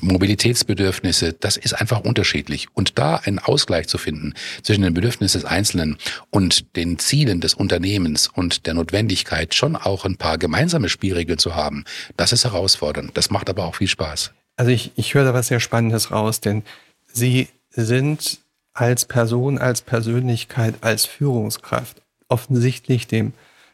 [0.02, 1.34] Mobilitätsbedürfnisse.
[1.34, 2.68] Das ist einfach unterschiedlich.
[2.74, 5.98] Und da einen Ausgleich zu finden zwischen den Bedürfnissen des Einzelnen
[6.30, 11.56] und den Zielen des Unternehmens und der Notwendigkeit, schon auch ein paar gemeinsame Spielregeln zu
[11.56, 11.86] haben,
[12.18, 13.16] das ist herausfordernd.
[13.16, 14.32] Das macht aber auch viel Spaß.
[14.58, 16.64] Also ich, ich höre da was sehr Spannendes raus, denn
[17.14, 18.40] Sie sind
[18.74, 23.34] als Person, als Persönlichkeit, als Führungskraft offensichtlich dem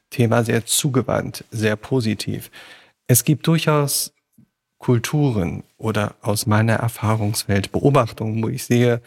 [0.10, 2.52] Thema sehr zugewandt, sehr positiv.
[3.08, 4.14] Es gibt durchaus
[4.78, 9.02] Kulturen oder aus meiner Erfahrungswelt Beobachtungen, wo ich sehe,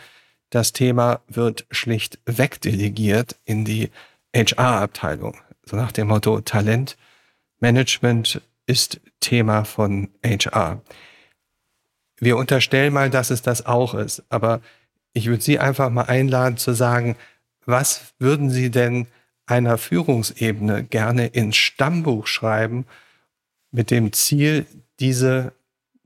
[0.51, 3.91] das Thema wird schlicht wegdelegiert in die
[4.35, 5.37] HR-Abteilung.
[5.65, 10.83] So nach dem Motto Talentmanagement ist Thema von HR.
[12.19, 14.61] Wir unterstellen mal, dass es das auch ist, aber
[15.13, 17.17] ich würde Sie einfach mal einladen zu sagen,
[17.65, 19.07] was würden Sie denn
[19.51, 22.87] einer Führungsebene gerne ins Stammbuch schreiben,
[23.71, 24.67] mit dem Ziel,
[25.01, 25.53] diese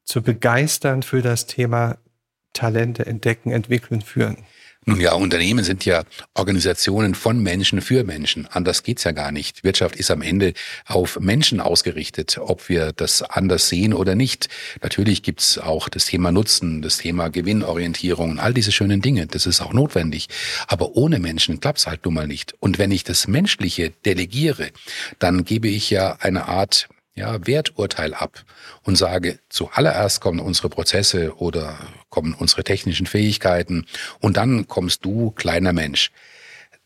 [0.05, 1.99] zu begeistern für das Thema
[2.53, 4.39] Talente entdecken, entwickeln, führen.
[4.87, 8.47] Nun ja, Unternehmen sind ja Organisationen von Menschen für Menschen.
[8.51, 9.65] Anders geht's ja gar nicht.
[9.65, 10.53] Wirtschaft ist am Ende
[10.87, 14.49] auf Menschen ausgerichtet, ob wir das anders sehen oder nicht.
[14.83, 19.27] Natürlich gibt's auch das Thema Nutzen, das Thema Gewinnorientierung all diese schönen Dinge.
[19.27, 20.29] Das ist auch notwendig.
[20.67, 22.55] Aber ohne Menschen klappt's halt nun mal nicht.
[22.61, 24.69] Und wenn ich das Menschliche delegiere,
[25.19, 28.45] dann gebe ich ja eine Art ja, Werturteil ab
[28.83, 31.79] und sage, zuallererst kommen unsere Prozesse oder
[32.11, 33.87] kommen unsere technischen Fähigkeiten
[34.21, 36.11] und dann kommst du, kleiner Mensch.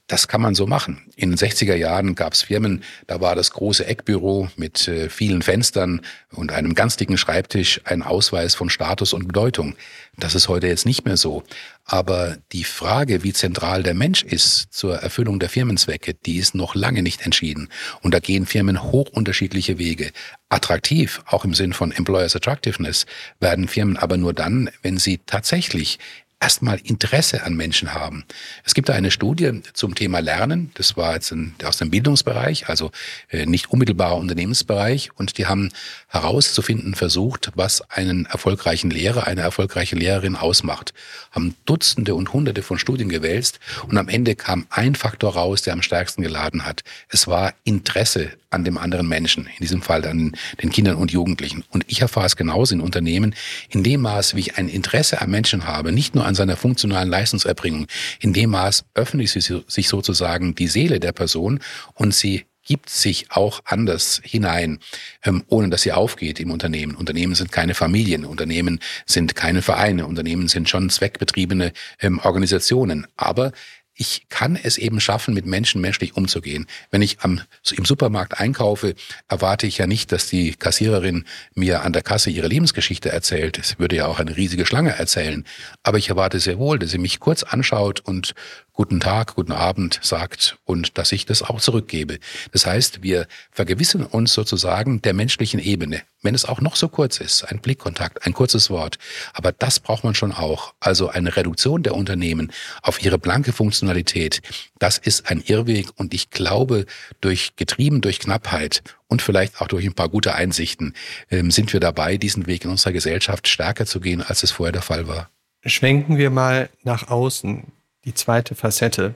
[0.09, 1.03] Das kann man so machen.
[1.17, 5.43] In den 60er Jahren gab es Firmen, da war das große Eckbüro mit äh, vielen
[5.43, 6.01] Fenstern
[6.33, 9.77] und einem ganz dicken Schreibtisch ein Ausweis von Status und Bedeutung.
[10.17, 11.45] Das ist heute jetzt nicht mehr so.
[11.85, 16.75] Aber die Frage, wie zentral der Mensch ist zur Erfüllung der Firmenzwecke, die ist noch
[16.75, 17.69] lange nicht entschieden.
[18.01, 20.11] Und da gehen Firmen hoch unterschiedliche Wege.
[20.49, 23.05] Attraktiv, auch im Sinn von Employers Attractiveness,
[23.41, 25.99] werden Firmen aber nur dann, wenn sie tatsächlich
[26.41, 28.25] erstmal Interesse an Menschen haben.
[28.65, 32.69] Es gibt da eine Studie zum Thema Lernen, das war jetzt ein, aus dem Bildungsbereich,
[32.69, 32.91] also
[33.31, 35.71] äh, nicht unmittelbarer Unternehmensbereich, und die haben
[36.09, 40.95] herauszufinden versucht, was einen erfolgreichen Lehrer, eine erfolgreiche Lehrerin ausmacht.
[41.31, 45.75] Haben Dutzende und Hunderte von Studien gewälzt und am Ende kam ein Faktor raus, der
[45.75, 46.83] am stärksten geladen hat.
[47.09, 51.65] Es war Interesse an dem anderen Menschen, in diesem Fall an den Kindern und Jugendlichen.
[51.69, 53.35] Und ich erfahre es genauso in Unternehmen,
[53.69, 57.11] in dem Maß, wie ich ein Interesse am Menschen habe, nicht nur an seiner funktionalen
[57.11, 57.87] Leistungserbringung,
[58.21, 61.61] in dem Maß öffne ich sich sozusagen die Seele der Person
[61.95, 64.79] und sie gibt sich auch anders hinein,
[65.25, 66.95] ähm, ohne dass sie aufgeht im Unternehmen.
[66.95, 73.07] Unternehmen sind keine Familien, Unternehmen sind keine Vereine, Unternehmen sind schon zweckbetriebene ähm, Organisationen.
[73.17, 73.53] Aber
[74.01, 76.67] ich kann es eben schaffen, mit Menschen menschlich umzugehen.
[76.91, 77.41] Wenn ich am,
[77.77, 78.95] im Supermarkt einkaufe,
[79.29, 83.59] erwarte ich ja nicht, dass die Kassiererin mir an der Kasse ihre Lebensgeschichte erzählt.
[83.59, 85.45] Es würde ja auch eine riesige Schlange erzählen.
[85.83, 88.35] Aber ich erwarte sehr wohl, dass sie mich kurz anschaut und
[88.79, 92.21] guten Tag, guten Abend sagt und dass ich das auch zurückgebe.
[92.53, 97.19] Das heißt, wir vergewissern uns sozusagen der menschlichen Ebene, wenn es auch noch so kurz
[97.19, 98.99] ist, ein Blickkontakt, ein kurzes Wort.
[99.33, 100.75] Aber das braucht man schon auch.
[100.79, 104.43] Also eine Reduktion der Unternehmen auf ihre blanke Funktionalität,
[104.79, 106.87] das ist ein Irrweg und ich glaube,
[107.21, 110.95] durch getrieben durch Knappheit und vielleicht auch durch ein paar gute Einsichten
[111.33, 114.73] ähm, sind wir dabei, diesen Weg in unserer Gesellschaft stärker zu gehen, als es vorher
[114.73, 115.31] der Fall war.
[115.65, 117.73] Schwenken wir mal nach außen
[118.05, 119.15] die zweite Facette.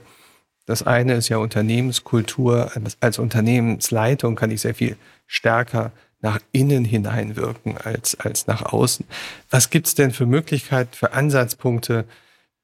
[0.65, 2.71] Das eine ist ja Unternehmenskultur.
[2.99, 5.91] Als Unternehmensleitung kann ich sehr viel stärker
[6.21, 9.05] nach innen hineinwirken als, als nach außen.
[9.49, 12.05] Was gibt es denn für Möglichkeiten, für Ansatzpunkte,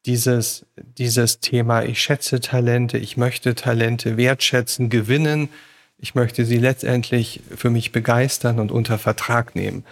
[0.06, 5.50] dieses, dieses Thema, ich schätze Talente, ich möchte Talente wertschätzen, gewinnen,
[5.98, 9.84] ich möchte sie letztendlich für mich begeistern und unter Vertrag nehmen.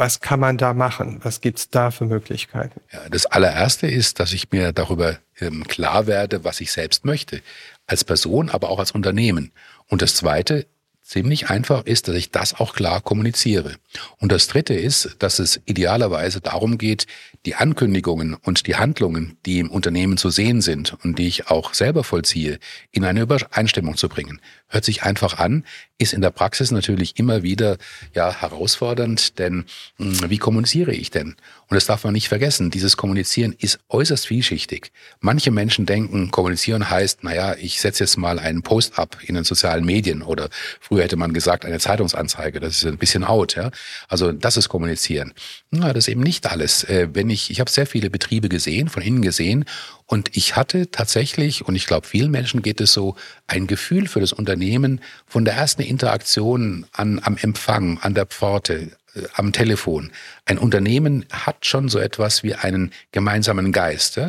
[0.00, 1.20] Was kann man da machen?
[1.24, 2.80] Was gibt's da für Möglichkeiten?
[2.90, 7.42] Ja, das allererste ist, dass ich mir darüber ähm, klar werde, was ich selbst möchte.
[7.86, 9.52] Als Person, aber auch als Unternehmen.
[9.88, 10.64] Und das zweite
[11.02, 13.74] ziemlich einfach ist, dass ich das auch klar kommuniziere.
[14.16, 17.06] Und das Dritte ist, dass es idealerweise darum geht,
[17.46, 21.72] die Ankündigungen und die Handlungen, die im Unternehmen zu sehen sind und die ich auch
[21.72, 22.58] selber vollziehe,
[22.90, 24.40] in eine Übereinstimmung zu bringen.
[24.68, 25.64] Hört sich einfach an,
[25.96, 27.78] ist in der Praxis natürlich immer wieder
[28.14, 29.64] ja herausfordernd, denn
[29.96, 31.36] hm, wie kommuniziere ich denn?
[31.68, 34.92] Und das darf man nicht vergessen, dieses Kommunizieren ist äußerst vielschichtig.
[35.20, 39.44] Manche Menschen denken, kommunizieren heißt, naja, ich setze jetzt mal einen Post ab in den
[39.44, 40.50] sozialen Medien oder
[40.80, 43.70] früher hätte man gesagt, eine Zeitungsanzeige, das ist ein bisschen out, ja.
[44.08, 45.32] Also das ist kommunizieren.
[45.70, 46.84] Na, das ist eben nicht alles.
[46.84, 49.64] Äh, wenn ich, ich habe sehr viele Betriebe gesehen, von innen gesehen.
[50.06, 53.16] Und ich hatte tatsächlich, und ich glaube, vielen Menschen geht es so,
[53.46, 58.90] ein Gefühl für das Unternehmen von der ersten Interaktion an, am Empfang, an der Pforte,
[59.34, 60.10] am Telefon.
[60.44, 64.20] Ein Unternehmen hat schon so etwas wie einen gemeinsamen Geist,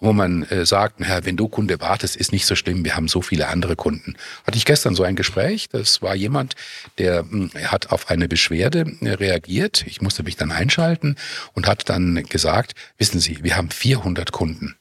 [0.00, 3.08] wo man äh, sagt, Herr, wenn du Kunde wartest, ist nicht so schlimm, wir haben
[3.08, 4.16] so viele andere Kunden.
[4.46, 6.54] Hatte ich gestern so ein Gespräch, das war jemand,
[6.98, 11.16] der hm, hat auf eine Beschwerde äh, reagiert, ich musste mich dann einschalten
[11.54, 14.76] und hat dann gesagt, wissen Sie, wir haben 400 Kunden.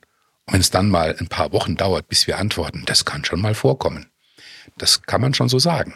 [0.46, 3.41] Und wenn es dann mal ein paar Wochen dauert, bis wir antworten, das kann schon
[3.41, 4.08] mal vorkommen.
[4.77, 5.95] Das kann man schon so sagen.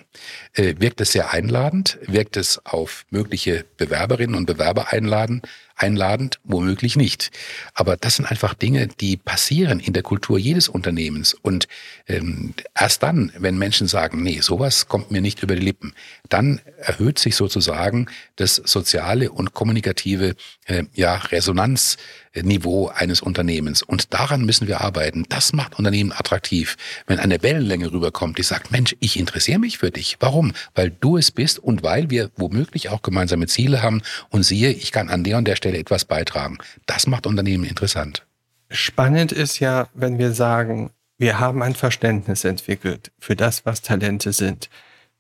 [0.54, 2.00] Äh, wirkt es sehr einladend?
[2.08, 5.42] Wirkt es auf mögliche Bewerberinnen und Bewerber einladen,
[5.76, 6.40] einladend?
[6.44, 7.32] Womöglich nicht.
[7.74, 11.34] Aber das sind einfach Dinge, die passieren in der Kultur jedes Unternehmens.
[11.34, 11.68] Und
[12.08, 15.94] ähm, erst dann, wenn Menschen sagen, nee, sowas kommt mir nicht über die Lippen,
[16.30, 18.08] dann erhöht sich sozusagen
[18.38, 21.98] das soziale und kommunikative äh, ja, Resonanz
[22.36, 23.82] Niveau eines Unternehmens.
[23.82, 25.26] Und daran müssen wir arbeiten.
[25.30, 26.78] Das macht Unternehmen attraktiv.
[27.06, 30.18] Wenn eine Wellenlänge rüberkommt, die sagt, Mensch, ich interessiere mich für dich.
[30.20, 30.54] Warum?
[30.74, 34.92] Weil du es bist und weil wir womöglich auch gemeinsame Ziele haben und siehe, ich
[34.92, 36.58] kann an der und der Stelle etwas beitragen.
[36.86, 38.26] Das macht Unternehmen interessant.
[38.70, 44.32] Spannend ist ja, wenn wir sagen, wir haben ein Verständnis entwickelt für das, was Talente
[44.32, 44.70] sind.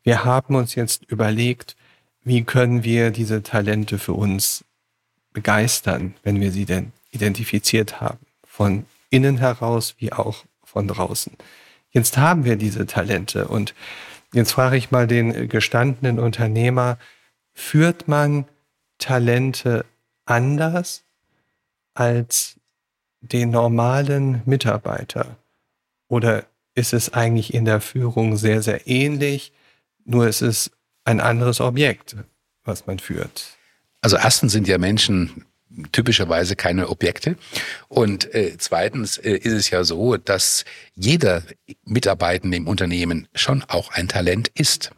[0.04, 1.76] Wir haben uns jetzt überlegt,
[2.24, 4.63] wie können wir diese Talente für uns
[5.34, 8.19] begeistern, wenn wir sie denn identifiziert haben.
[8.45, 11.34] Von innen heraus wie auch von draußen.
[11.91, 13.76] Jetzt haben wir diese Talente und
[14.34, 16.97] jetzt frage ich mal den gestandenen Unternehmer,
[17.54, 18.45] führt man
[18.97, 19.86] Talente
[20.26, 21.04] anders
[21.93, 22.56] als
[23.19, 25.38] den normalen Mitarbeiter?
[26.08, 29.52] Oder ist es eigentlich in der Führung sehr, sehr ähnlich,
[30.06, 30.71] nur es ist
[31.04, 32.15] ein anderes Objekt,
[32.63, 33.58] was man führt?
[34.02, 35.45] Also erstens sind ja Menschen
[35.91, 37.36] typischerweise keine Objekte.
[37.88, 41.43] Und äh, zweitens äh, ist es ja so, dass jeder
[41.86, 44.91] Mitarbeitende im Unternehmen schon auch ein Talent ist.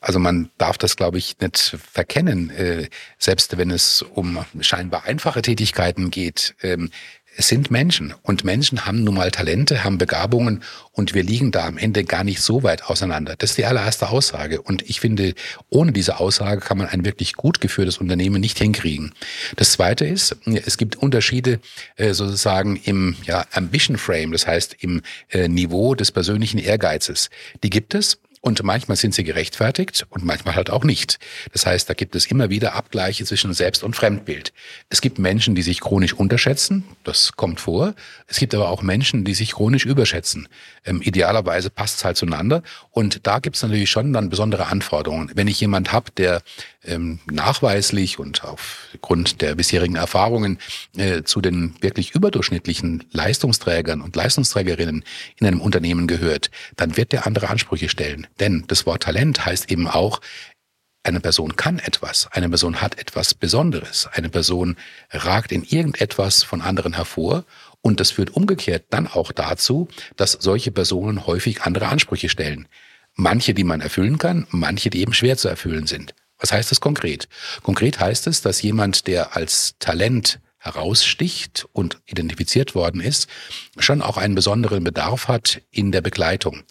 [0.00, 5.42] Also man darf das, glaube ich, nicht verkennen, äh, selbst wenn es um scheinbar einfache
[5.42, 6.54] Tätigkeiten geht.
[6.62, 6.90] Ähm,
[7.38, 11.66] es sind Menschen und Menschen haben nun mal Talente, haben Begabungen und wir liegen da
[11.66, 13.34] am Ende gar nicht so weit auseinander.
[13.36, 15.34] Das ist die allererste Aussage und ich finde,
[15.68, 19.12] ohne diese Aussage kann man ein wirklich gut geführtes Unternehmen nicht hinkriegen.
[19.56, 21.60] Das zweite ist, es gibt Unterschiede
[21.96, 27.28] äh, sozusagen im ja, Ambition Frame, das heißt im äh, Niveau des persönlichen Ehrgeizes.
[27.62, 31.18] Die gibt es und manchmal sind sie gerechtfertigt und manchmal halt auch nicht.
[31.52, 34.52] Das heißt, da gibt es immer wieder Abgleiche zwischen Selbst- und Fremdbild.
[34.88, 36.84] Es gibt Menschen, die sich chronisch unterschätzen.
[37.02, 37.96] Das kommt vor.
[38.28, 40.46] Es gibt aber auch Menschen, die sich chronisch überschätzen.
[40.84, 42.62] Ähm, idealerweise passt es halt zueinander.
[42.92, 45.32] Und da gibt es natürlich schon dann besondere Anforderungen.
[45.34, 46.40] Wenn ich jemand habe, der
[46.86, 50.58] ähm, nachweislich und aufgrund der bisherigen Erfahrungen
[50.96, 55.04] äh, zu den wirklich überdurchschnittlichen Leistungsträgern und Leistungsträgerinnen
[55.40, 58.26] in einem Unternehmen gehört, dann wird der andere Ansprüche stellen.
[58.40, 60.20] Denn das Wort Talent heißt eben auch,
[61.06, 64.76] eine Person kann etwas, eine Person hat etwas Besonderes, eine Person
[65.10, 67.44] ragt in irgendetwas von anderen hervor
[67.80, 72.66] und das führt umgekehrt dann auch dazu, dass solche Personen häufig andere Ansprüche stellen.
[73.14, 76.12] Manche, die man erfüllen kann, manche, die eben schwer zu erfüllen sind.
[76.38, 77.28] Was heißt das konkret?
[77.62, 83.28] Konkret heißt es, dass jemand, der als Talent heraussticht und identifiziert worden ist,
[83.78, 86.64] schon auch einen besonderen Bedarf hat in der Begleitung.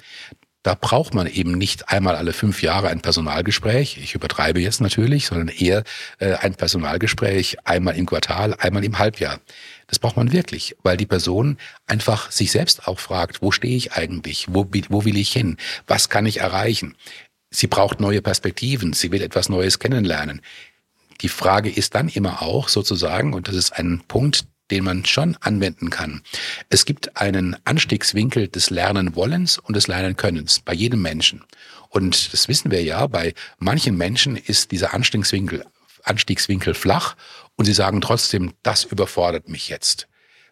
[0.65, 5.28] Da braucht man eben nicht einmal alle fünf Jahre ein Personalgespräch, ich übertreibe jetzt natürlich,
[5.28, 5.84] sondern eher
[6.17, 9.39] äh, ein Personalgespräch einmal im Quartal, einmal im Halbjahr.
[9.86, 13.93] Das braucht man wirklich, weil die Person einfach sich selbst auch fragt, wo stehe ich
[13.93, 16.95] eigentlich, wo, wo will ich hin, was kann ich erreichen.
[17.51, 20.41] Sie braucht neue Perspektiven, sie will etwas Neues kennenlernen.
[21.21, 25.38] Die Frage ist dann immer auch sozusagen, und das ist ein Punkt, den man schon
[25.41, 26.21] anwenden kann.
[26.69, 31.43] Es gibt einen Anstiegswinkel des Lernenwollens und des Lernenkönnens bei jedem Menschen.
[31.89, 35.65] Und das wissen wir ja, bei manchen Menschen ist dieser Anstiegswinkel,
[36.04, 37.15] Anstiegswinkel flach
[37.56, 40.08] und sie sagen trotzdem, das überfordert mich jetzt.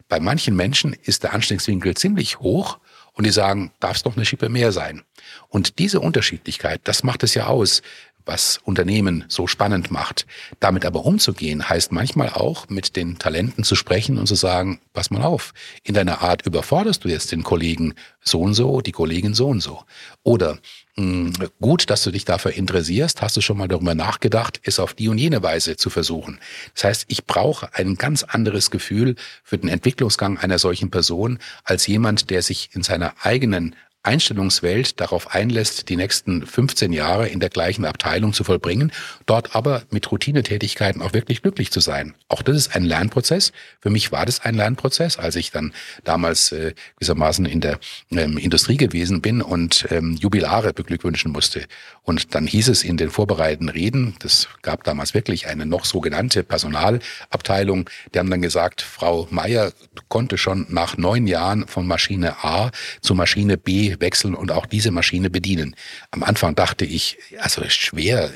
[0.08, 2.78] Bei manchen Menschen ist der Anstiegswinkel ziemlich hoch
[3.12, 5.02] und die sagen, darf es noch eine Schippe mehr sein.
[5.48, 7.82] Und diese Unterschiedlichkeit, das macht es ja aus,
[8.26, 10.26] was Unternehmen so spannend macht.
[10.60, 15.10] Damit aber umzugehen, heißt manchmal auch, mit den Talenten zu sprechen und zu sagen, pass
[15.10, 19.34] mal auf, in deiner Art überforderst du jetzt den Kollegen so und so, die Kollegin
[19.34, 19.82] so und so.
[20.22, 20.58] Oder
[20.96, 24.78] mh, hm, gut, dass du dich dafür interessierst, hast du schon mal darüber nachgedacht, es
[24.78, 26.38] auf die und jene Weise zu versuchen.
[26.74, 31.86] Das heißt, ich brauche ein ganz anderes Gefühl für den Entwicklungsgang einer solchen Person als
[31.86, 37.50] jemand, der sich in seiner eigenen Einstellungswelt darauf einlässt, die nächsten 15 Jahre in der
[37.50, 38.92] gleichen Abteilung zu vollbringen,
[39.26, 42.14] dort aber mit Routinetätigkeiten auch wirklich glücklich zu sein.
[42.28, 43.52] Auch das ist ein Lernprozess.
[43.80, 45.72] Für mich war das ein Lernprozess, als ich dann
[46.04, 47.78] damals äh, gewissermaßen in der
[48.10, 51.64] ähm, Industrie gewesen bin und ähm, Jubilare beglückwünschen musste.
[52.04, 56.44] Und dann hieß es in den vorbereitenden Reden, das gab damals wirklich eine noch sogenannte
[56.44, 59.72] Personalabteilung, die haben dann gesagt, Frau Meier
[60.08, 64.90] konnte schon nach neun Jahren von Maschine A zu Maschine B wechseln und auch diese
[64.90, 65.74] Maschine bedienen.
[66.10, 68.30] Am Anfang dachte ich, also schwer,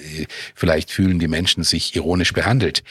[0.54, 2.82] vielleicht fühlen die Menschen sich ironisch behandelt.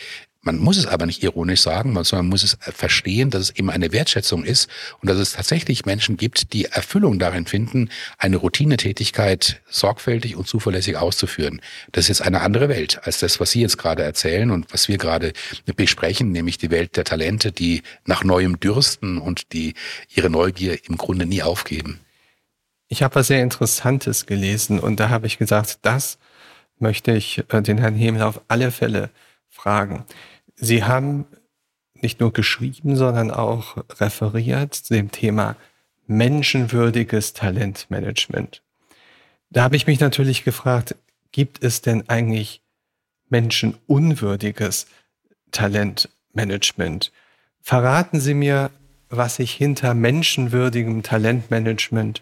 [0.48, 3.70] Man muss es aber nicht ironisch sagen, sondern man muss es verstehen, dass es eben
[3.70, 4.70] eine Wertschätzung ist
[5.02, 10.96] und dass es tatsächlich Menschen gibt, die Erfüllung darin finden, eine Routinetätigkeit sorgfältig und zuverlässig
[10.96, 11.60] auszuführen.
[11.92, 14.88] Das ist jetzt eine andere Welt als das, was Sie jetzt gerade erzählen und was
[14.88, 15.34] wir gerade
[15.76, 19.74] besprechen, nämlich die Welt der Talente, die nach neuem dürsten und die
[20.16, 22.00] ihre Neugier im Grunde nie aufgeben.
[22.88, 26.18] Ich habe was sehr Interessantes gelesen und da habe ich gesagt, das
[26.80, 29.10] möchte ich äh, den Herrn Hemel auf alle Fälle
[29.50, 30.06] fragen.
[30.60, 31.26] Sie haben
[31.94, 35.56] nicht nur geschrieben, sondern auch referiert zu dem Thema
[36.08, 38.64] menschenwürdiges Talentmanagement.
[39.50, 40.96] Da habe ich mich natürlich gefragt,
[41.32, 42.62] gibt es denn eigentlich
[43.30, 44.88] menschenunwürdiges
[45.52, 47.12] Talentmanagement?
[47.62, 48.72] Verraten Sie mir,
[49.10, 52.22] was sich hinter menschenwürdigem Talentmanagement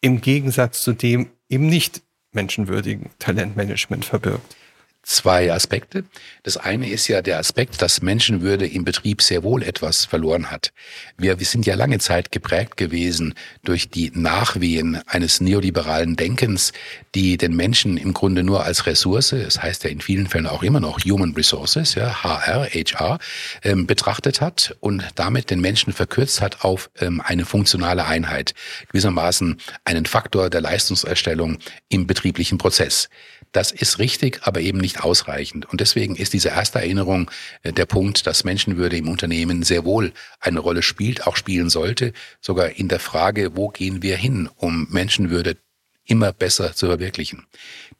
[0.00, 4.56] im Gegensatz zu dem im nicht menschenwürdigen Talentmanagement verbirgt
[5.02, 6.04] zwei Aspekte.
[6.44, 10.72] Das eine ist ja der Aspekt, dass Menschenwürde im Betrieb sehr wohl etwas verloren hat.
[11.18, 13.34] Wir, wir sind ja lange Zeit geprägt gewesen
[13.64, 16.72] durch die Nachwehen eines neoliberalen Denkens,
[17.14, 20.62] die den Menschen im Grunde nur als Ressource, das heißt ja in vielen Fällen auch
[20.62, 23.18] immer noch Human Resources, ja, HR, HR,
[23.64, 28.54] ähm, betrachtet hat und damit den Menschen verkürzt hat auf ähm, eine funktionale Einheit,
[28.88, 33.08] gewissermaßen einen Faktor der Leistungserstellung im betrieblichen Prozess.
[33.52, 35.66] Das ist richtig, aber eben nicht ausreichend.
[35.66, 37.30] Und deswegen ist diese erste Erinnerung
[37.62, 42.12] äh, der Punkt, dass Menschenwürde im Unternehmen sehr wohl eine Rolle spielt, auch spielen sollte,
[42.40, 45.56] sogar in der Frage, wo gehen wir hin, um Menschenwürde
[46.04, 47.46] immer besser zu verwirklichen.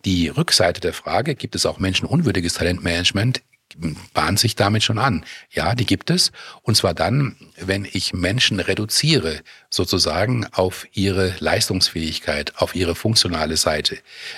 [0.05, 3.43] Die Rückseite der Frage, gibt es auch menschenunwürdiges Talentmanagement,
[4.15, 5.25] bahnt sich damit schon an.
[5.51, 6.33] Ja, die gibt es.
[6.63, 9.41] Und zwar dann, wenn ich Menschen reduziere,
[9.73, 13.97] sozusagen auf ihre Leistungsfähigkeit, auf ihre funktionale Seite.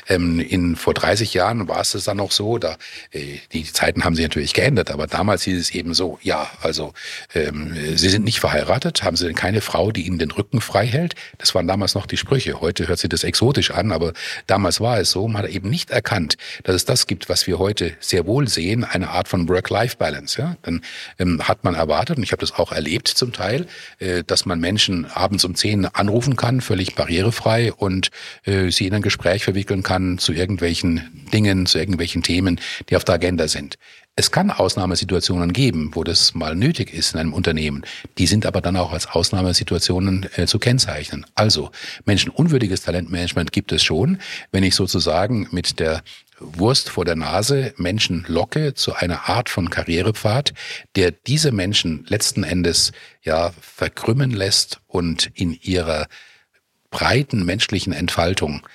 [0.09, 2.77] Ähm, in, vor 30 Jahren war es dann noch so, da,
[3.11, 6.92] äh, die Zeiten haben sich natürlich geändert, aber damals hieß es eben so, ja, also
[7.35, 10.87] ähm, Sie sind nicht verheiratet, haben Sie denn keine Frau, die Ihnen den Rücken frei
[10.87, 11.14] hält?
[11.38, 12.61] Das waren damals noch die Sprüche.
[12.61, 14.12] Heute hört sich das exotisch an, aber
[14.47, 15.27] damals war es so.
[15.27, 18.85] Man hat eben nicht erkannt, dass es das gibt, was wir heute sehr wohl sehen,
[18.85, 20.41] eine Art von Work-Life-Balance.
[20.41, 20.57] Ja?
[20.63, 20.83] Dann
[21.19, 23.67] ähm, hat man erwartet, und ich habe das auch erlebt zum Teil,
[23.99, 28.11] äh, dass man Menschen abends um zehn anrufen kann, völlig barrierefrei und
[28.45, 33.05] äh, sie in ein Gespräch verwickeln kann zu irgendwelchen Dingen, zu irgendwelchen Themen, die auf
[33.05, 33.77] der Agenda sind.
[34.17, 37.85] Es kann Ausnahmesituationen geben, wo das mal nötig ist in einem Unternehmen.
[38.17, 41.27] Die sind aber dann auch als Ausnahmesituationen äh, zu kennzeichnen.
[41.35, 41.73] Also
[42.05, 44.19] menschenunwürdiges Talentmanagement gibt es schon,
[44.53, 46.03] wenn ich sozusagen mit der
[46.40, 50.53] Wurst vor der Nase Menschen locke zu einer Art von Karrierepfad,
[50.97, 52.92] der diese Menschen letzten Endes
[53.23, 56.07] ja verkrümmen lässt und in ihrer
[56.90, 58.66] breiten menschlichen Entfaltung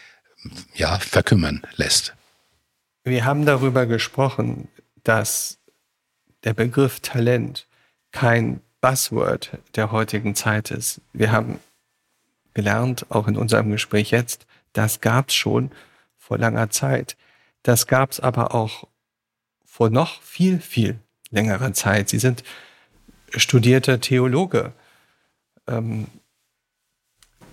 [0.75, 2.15] ja verkümmern lässt.
[3.03, 4.67] Wir haben darüber gesprochen,
[5.03, 5.57] dass
[6.43, 7.67] der Begriff Talent
[8.11, 11.01] kein Buzzword der heutigen Zeit ist.
[11.13, 11.59] Wir haben
[12.53, 15.71] gelernt, auch in unserem Gespräch jetzt, das gab es schon
[16.17, 17.17] vor langer Zeit.
[17.63, 18.87] Das gab es aber auch
[19.65, 20.99] vor noch viel, viel
[21.29, 22.09] längerer Zeit.
[22.09, 22.43] Sie sind
[23.35, 24.73] studierter Theologe.
[25.67, 26.07] Ähm,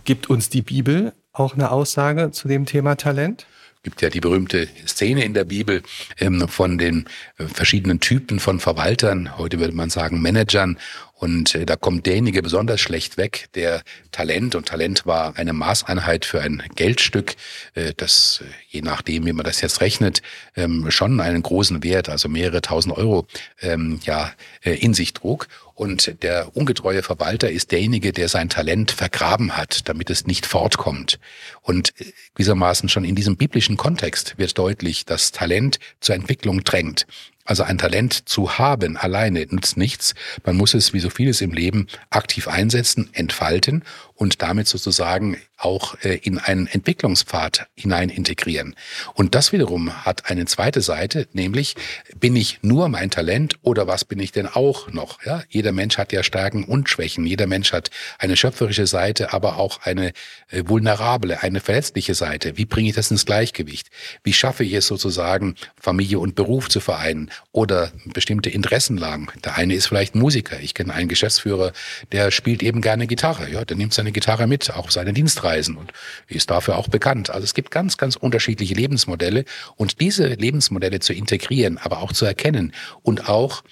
[0.04, 3.46] gibt uns die Bibel auch eine Aussage zu dem Thema Talent?
[3.86, 5.80] gibt ja die berühmte Szene in der Bibel
[6.18, 7.06] ähm, von den
[7.38, 10.76] äh, verschiedenen Typen von Verwaltern, heute würde man sagen Managern.
[11.18, 16.26] Und äh, da kommt derjenige besonders schlecht weg, der Talent, und Talent war eine Maßeinheit
[16.26, 17.36] für ein Geldstück,
[17.74, 20.20] äh, das äh, je nachdem, wie man das jetzt rechnet,
[20.56, 23.26] ähm, schon einen großen Wert, also mehrere tausend Euro,
[23.62, 25.48] ähm, ja, äh, in sich trug.
[25.72, 31.18] Und der ungetreue Verwalter ist derjenige, der sein Talent vergraben hat, damit es nicht fortkommt.
[31.62, 37.06] Und äh, gewissermaßen schon in diesem biblischen Kontext wird deutlich, dass Talent zur Entwicklung drängt.
[37.46, 40.14] Also ein Talent zu haben alleine nützt nichts.
[40.44, 43.84] Man muss es, wie so vieles im Leben, aktiv einsetzen, entfalten
[44.14, 48.74] und damit sozusagen auch äh, in einen Entwicklungspfad hinein integrieren.
[49.14, 51.76] Und das wiederum hat eine zweite Seite, nämlich
[52.18, 55.24] bin ich nur mein Talent oder was bin ich denn auch noch?
[55.24, 57.26] Ja, jeder Mensch hat ja Stärken und Schwächen.
[57.26, 60.12] Jeder Mensch hat eine schöpferische Seite, aber auch eine
[60.50, 62.56] äh, vulnerable, eine verletzliche Seite.
[62.58, 63.88] Wie bringe ich das ins Gleichgewicht?
[64.22, 69.28] Wie schaffe ich es sozusagen, Familie und Beruf zu vereinen oder bestimmte Interessenlagen?
[69.44, 70.60] Der eine ist vielleicht Musiker.
[70.60, 71.72] Ich kenne einen Geschäftsführer,
[72.12, 73.50] der spielt eben gerne Gitarre.
[73.50, 75.12] Ja, der nimmt seine Gitarre mit, auch seine
[75.46, 75.92] Dienstreisen und
[76.28, 77.30] ist dafür auch bekannt.
[77.30, 79.44] Also es gibt ganz, ganz unterschiedliche Lebensmodelle
[79.76, 82.72] und diese Lebensmodelle zu integrieren, aber auch zu erkennen
[83.02, 83.62] und auch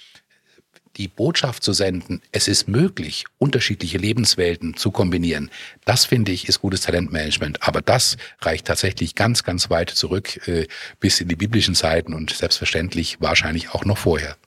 [0.97, 5.51] die Botschaft zu senden, es ist möglich, unterschiedliche Lebenswelten zu kombinieren.
[5.83, 7.67] Das finde ich ist gutes Talentmanagement.
[7.67, 10.67] Aber das reicht tatsächlich ganz, ganz weit zurück äh,
[11.01, 14.37] bis in die biblischen Zeiten und selbstverständlich wahrscheinlich auch noch vorher.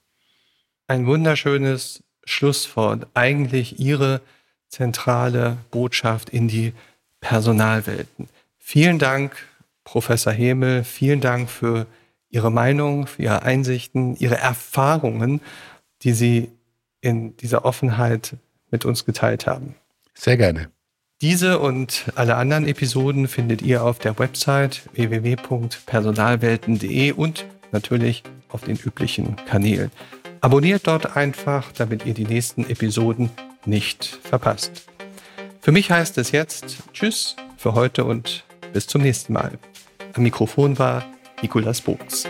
[0.86, 3.08] Ein wunderschönes Schlusswort.
[3.12, 4.22] Eigentlich Ihre
[4.68, 6.72] zentrale Botschaft in die
[7.20, 8.28] Personalwelten.
[8.58, 9.36] Vielen Dank,
[9.84, 10.84] Professor Hemel.
[10.84, 11.86] Vielen Dank für
[12.30, 15.40] Ihre Meinung, für Ihre Einsichten, Ihre Erfahrungen,
[16.02, 16.50] die Sie
[17.00, 18.36] in dieser Offenheit
[18.70, 19.74] mit uns geteilt haben.
[20.14, 20.70] Sehr gerne.
[21.20, 28.76] Diese und alle anderen Episoden findet ihr auf der Website www.personalwelten.de und natürlich auf den
[28.76, 29.90] üblichen Kanälen.
[30.40, 33.30] Abonniert dort einfach, damit ihr die nächsten Episoden
[33.64, 34.87] nicht verpasst.
[35.60, 39.58] Für mich heißt es jetzt Tschüss für heute und bis zum nächsten Mal.
[40.14, 41.04] Am Mikrofon war
[41.42, 42.26] Nikolas Bogs.